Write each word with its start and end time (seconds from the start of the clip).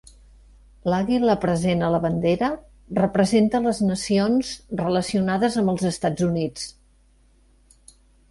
L'àguila 0.91 1.33
present 1.43 1.83
a 1.87 1.89
la 1.95 1.99
bandera 2.05 2.47
representa 2.99 3.61
les 3.67 3.81
nacions 3.89 4.55
relacionades 4.81 5.59
amb 5.63 5.73
els 5.77 5.87
Estats 5.93 6.27
Units. 6.31 6.65